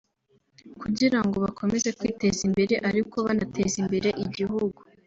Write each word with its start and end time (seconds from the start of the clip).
kugira 0.81 1.19
ngo 1.25 1.35
bakomeze 1.45 1.89
kwiteza 1.97 2.39
imbere 2.47 2.75
ariko 2.89 3.15
banateza 3.27 3.75
imbere 3.83 4.09
igihugu 4.25 4.79